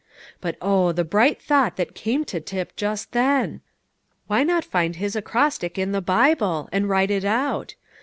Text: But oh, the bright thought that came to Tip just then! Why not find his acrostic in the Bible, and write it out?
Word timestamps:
But 0.41 0.55
oh, 0.63 0.91
the 0.93 1.03
bright 1.03 1.39
thought 1.39 1.75
that 1.77 1.93
came 1.93 2.25
to 2.25 2.39
Tip 2.41 2.75
just 2.75 3.11
then! 3.11 3.61
Why 4.25 4.41
not 4.43 4.65
find 4.65 4.95
his 4.95 5.15
acrostic 5.15 5.77
in 5.77 5.91
the 5.91 6.01
Bible, 6.01 6.67
and 6.71 6.89
write 6.89 7.11
it 7.11 7.23
out? 7.23 7.75